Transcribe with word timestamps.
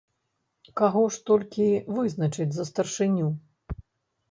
Каго 0.79 1.03
ж 1.17 1.21
толькі 1.29 1.67
вызначыць 1.99 2.51
за 2.59 2.69
старшыню? 2.73 3.31